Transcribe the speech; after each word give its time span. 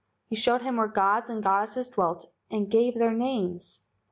He 0.29 0.35
showed 0.35 0.63
him 0.63 0.77
where 0.77 0.87
gods 0.87 1.29
and 1.29 1.43
goddesses 1.43 1.87
dwelt 1.87 2.25
and 2.49 2.71
gave 2.71 2.95
their 2.95 3.13
names. 3.13 3.85